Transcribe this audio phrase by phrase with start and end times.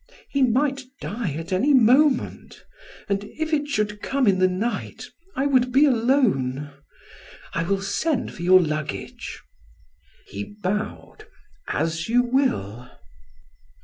[0.31, 2.65] He might die any moment,
[3.07, 6.71] and if it should come in the night, I would be alone.
[7.53, 9.43] I will send for your luggage."
[10.25, 11.27] He bowed.
[11.67, 12.89] "As you will."